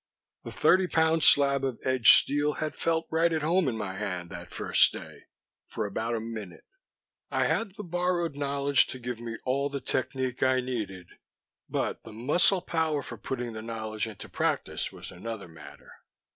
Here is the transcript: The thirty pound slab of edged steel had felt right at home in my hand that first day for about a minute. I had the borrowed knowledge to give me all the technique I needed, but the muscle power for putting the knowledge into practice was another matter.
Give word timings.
The 0.43 0.51
thirty 0.51 0.87
pound 0.87 1.21
slab 1.21 1.63
of 1.63 1.77
edged 1.85 2.07
steel 2.23 2.53
had 2.53 2.75
felt 2.75 3.05
right 3.11 3.31
at 3.31 3.43
home 3.43 3.67
in 3.67 3.77
my 3.77 3.97
hand 3.97 4.31
that 4.31 4.51
first 4.51 4.91
day 4.91 5.25
for 5.67 5.85
about 5.85 6.15
a 6.15 6.19
minute. 6.19 6.63
I 7.29 7.45
had 7.45 7.75
the 7.75 7.83
borrowed 7.83 8.35
knowledge 8.35 8.87
to 8.87 8.97
give 8.97 9.19
me 9.19 9.37
all 9.45 9.69
the 9.69 9.79
technique 9.79 10.41
I 10.41 10.59
needed, 10.59 11.05
but 11.69 12.01
the 12.03 12.13
muscle 12.13 12.61
power 12.61 13.03
for 13.03 13.15
putting 13.19 13.53
the 13.53 13.61
knowledge 13.61 14.07
into 14.07 14.27
practice 14.27 14.91
was 14.91 15.11
another 15.11 15.47
matter. 15.47 15.91